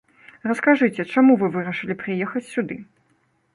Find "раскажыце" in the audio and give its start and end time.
0.49-1.05